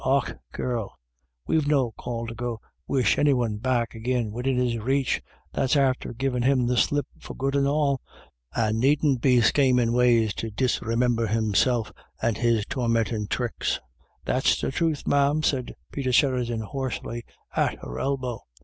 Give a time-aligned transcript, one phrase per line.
[0.03, 0.97] Och, girl
[1.45, 5.21] dear, we've no call to go wish any one back agin widin his reach,
[5.53, 8.01] that's after givin' him the slip for good and all,
[8.55, 13.79] and needn't be schamin' ways to disremimber himself and his tormintin' thricks.""
[14.25, 17.23] That's the truth, ma'am," said Peter Sheridan, hoarsely,
[17.55, 18.39] at her elbow.